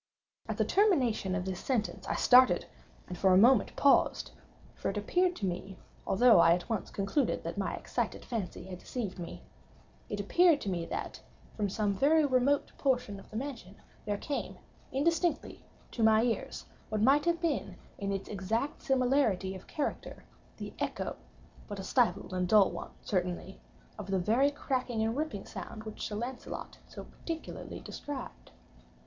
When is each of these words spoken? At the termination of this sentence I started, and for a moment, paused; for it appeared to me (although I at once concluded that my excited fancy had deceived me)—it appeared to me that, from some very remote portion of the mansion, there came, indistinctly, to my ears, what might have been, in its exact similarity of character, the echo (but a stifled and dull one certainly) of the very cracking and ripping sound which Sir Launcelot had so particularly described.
At 0.49 0.57
the 0.57 0.65
termination 0.65 1.35
of 1.35 1.45
this 1.45 1.59
sentence 1.59 2.07
I 2.07 2.15
started, 2.15 2.65
and 3.07 3.15
for 3.15 3.33
a 3.35 3.37
moment, 3.37 3.75
paused; 3.75 4.31
for 4.73 4.89
it 4.89 4.97
appeared 4.97 5.35
to 5.35 5.45
me 5.45 5.77
(although 6.07 6.39
I 6.39 6.53
at 6.55 6.67
once 6.67 6.89
concluded 6.89 7.43
that 7.43 7.55
my 7.55 7.75
excited 7.75 8.25
fancy 8.25 8.63
had 8.63 8.79
deceived 8.79 9.19
me)—it 9.19 10.19
appeared 10.19 10.59
to 10.61 10.69
me 10.69 10.87
that, 10.87 11.21
from 11.55 11.69
some 11.69 11.93
very 11.93 12.25
remote 12.25 12.71
portion 12.79 13.19
of 13.19 13.29
the 13.29 13.35
mansion, 13.37 13.75
there 14.03 14.17
came, 14.17 14.57
indistinctly, 14.91 15.63
to 15.91 16.01
my 16.01 16.23
ears, 16.23 16.65
what 16.89 16.99
might 17.03 17.25
have 17.25 17.39
been, 17.39 17.75
in 17.99 18.11
its 18.11 18.27
exact 18.27 18.81
similarity 18.81 19.53
of 19.53 19.67
character, 19.67 20.25
the 20.57 20.73
echo 20.79 21.15
(but 21.67 21.77
a 21.77 21.83
stifled 21.83 22.33
and 22.33 22.47
dull 22.47 22.71
one 22.71 22.89
certainly) 23.03 23.61
of 23.99 24.07
the 24.09 24.17
very 24.17 24.49
cracking 24.49 25.03
and 25.03 25.15
ripping 25.15 25.45
sound 25.45 25.83
which 25.83 26.07
Sir 26.07 26.15
Launcelot 26.15 26.77
had 26.77 26.89
so 26.91 27.03
particularly 27.03 27.79
described. 27.79 28.49